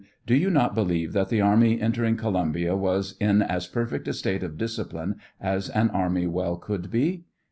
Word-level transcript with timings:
Do 0.25 0.33
you 0.35 0.49
not 0.49 0.73
believe 0.73 1.13
that 1.13 1.29
the 1.29 1.41
army 1.41 1.79
entering 1.79 2.17
Co 2.17 2.31
lumbia 2.31 2.75
was 2.75 3.15
in 3.19 3.43
as 3.43 3.67
perfect 3.67 4.07
a 4.07 4.13
state 4.13 4.41
of 4.41 4.57
discipline 4.57 5.17
as 5.39 5.69
an 5.69 5.91
army 5.91 6.25
well 6.25 6.55
could 6.57 6.89
be 6.89 7.25